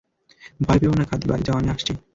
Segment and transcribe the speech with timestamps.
[0.59, 1.93] ভয় পেয়ও না খাদি, বাড়ি যাও, আমি আসছি।